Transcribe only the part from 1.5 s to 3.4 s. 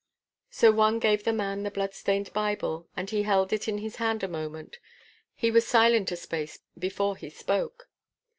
the blood stained Bible, and he